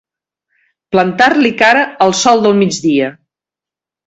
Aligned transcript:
Plantar-li 0.95 1.51
cara 1.59 1.83
al 2.07 2.17
sol 2.21 2.43
del 2.47 2.57
migdia. 2.63 3.13